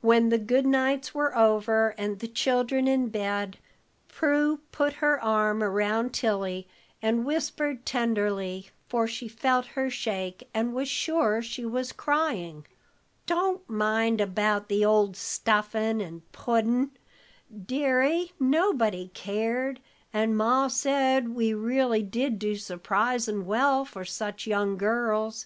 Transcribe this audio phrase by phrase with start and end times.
[0.00, 3.58] When the good nights were over, and the children in bed,
[4.08, 6.66] Prue put her arm around Tilly
[7.02, 12.64] and whispered tenderly, for she felt her shake, and was sure she was crying:
[13.26, 16.92] "Don't mind about the old stuffin' and puddin',
[17.66, 19.80] deary nobody cared,
[20.10, 25.44] and Ma said we really did do surprisin' well for such young girls."